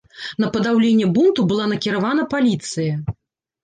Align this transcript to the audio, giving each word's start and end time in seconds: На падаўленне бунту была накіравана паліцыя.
На 0.43 0.47
падаўленне 0.55 1.11
бунту 1.19 1.47
была 1.53 1.69
накіравана 1.77 2.29
паліцыя. 2.37 2.93